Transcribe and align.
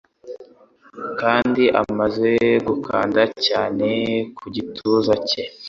kandi 1.19 1.63
amaze 1.81 2.29
kunkanda 2.65 3.21
cyane 3.45 3.89
ku 4.37 4.45
gituza 4.55 5.13
cye 5.29 5.43